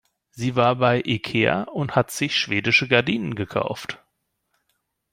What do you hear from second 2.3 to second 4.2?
schwedische Gardinen gekauft.